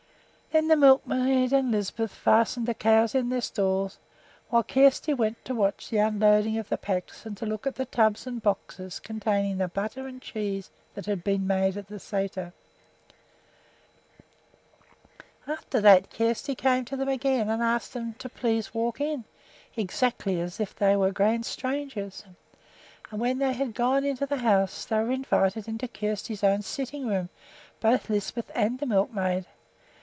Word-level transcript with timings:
Then 0.53 0.67
the 0.67 0.75
milkmaid 0.75 1.53
and 1.53 1.71
Lisbeth 1.71 2.11
fastened 2.11 2.65
the 2.67 2.73
cows 2.73 3.15
in 3.15 3.29
their 3.29 3.39
stalls, 3.39 3.99
while 4.49 4.65
Kjersti 4.65 5.13
went 5.13 5.45
to 5.45 5.55
watch 5.55 5.89
the 5.89 5.99
unloading 5.99 6.57
of 6.57 6.67
the 6.67 6.77
packs 6.77 7.25
and 7.25 7.37
to 7.37 7.45
look 7.45 7.65
at 7.65 7.75
the 7.75 7.85
tubs 7.85 8.27
and 8.27 8.43
boxes 8.43 8.99
containing 8.99 9.57
the 9.59 9.69
butter 9.69 10.07
and 10.07 10.21
cheese 10.21 10.69
that 10.93 11.05
had 11.05 11.23
been 11.23 11.47
made 11.47 11.77
at 11.77 11.87
the 11.87 11.95
sæter. 11.95 12.51
After 15.47 15.79
that 15.79 16.09
Kjersti 16.09 16.53
came 16.53 16.83
to 16.83 16.97
them 16.97 17.07
again 17.07 17.47
and 17.49 17.63
asked 17.63 17.93
them 17.93 18.15
to 18.15 18.27
"Please 18.27 18.73
walk 18.73 18.99
in," 18.99 19.23
exactly 19.77 20.41
as 20.41 20.59
if 20.59 20.75
they 20.75 20.97
were 20.97 21.13
grand 21.13 21.45
strangers. 21.45 22.25
And 23.09 23.21
when 23.21 23.37
they 23.37 23.53
had 23.53 23.73
gone 23.73 24.03
into 24.03 24.25
the 24.25 24.39
house 24.39 24.83
they 24.83 24.97
were 24.97 25.11
invited 25.11 25.69
into 25.69 25.87
Kjersti's 25.87 26.43
own 26.43 26.61
sitting 26.61 27.07
room, 27.07 27.29
both 27.79 28.09
Lisbeth 28.09 28.51
and 28.53 28.79
the 28.79 28.85
milkmaid. 28.85 29.45